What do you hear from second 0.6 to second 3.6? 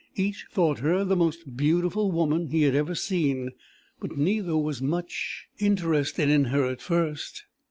her the most beautiful woman he had ever seen,